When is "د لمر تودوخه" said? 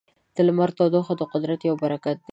0.35-1.13